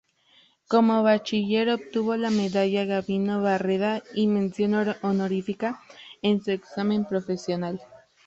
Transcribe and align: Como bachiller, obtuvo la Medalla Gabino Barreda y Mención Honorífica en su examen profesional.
Como 0.67 1.03
bachiller, 1.03 1.69
obtuvo 1.69 2.15
la 2.15 2.31
Medalla 2.31 2.85
Gabino 2.85 3.43
Barreda 3.43 4.01
y 4.15 4.25
Mención 4.25 4.73
Honorífica 5.03 5.79
en 6.23 6.43
su 6.43 6.49
examen 6.49 7.05
profesional. 7.05 7.79